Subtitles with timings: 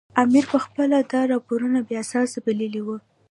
[0.23, 2.97] امیر پخپله دا راپورونه بې اساسه بللي وو.